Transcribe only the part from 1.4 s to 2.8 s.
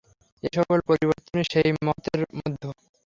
সেই মহতের মধ্যে।